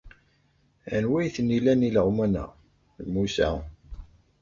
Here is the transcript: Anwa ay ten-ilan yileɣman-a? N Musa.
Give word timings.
Anwa 0.95 1.17
ay 1.21 1.29
ten-ilan 1.35 1.85
yileɣman-a? 1.85 2.45
N 3.05 3.07
Musa. 3.13 3.49